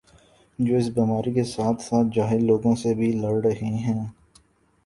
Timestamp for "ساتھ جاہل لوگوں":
1.81-2.75